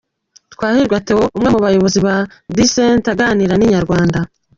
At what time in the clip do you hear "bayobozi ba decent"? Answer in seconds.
1.65-3.05